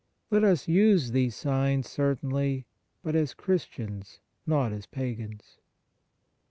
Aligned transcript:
Let 0.31 0.43
us 0.43 0.67
use 0.67 1.11
these 1.11 1.35
signs, 1.35 1.87
certainly, 1.87 2.65
but 3.03 3.15
as 3.15 3.35
Christians, 3.35 4.19
not 4.47 4.73
as 4.73 4.87
pagans. 4.87 5.59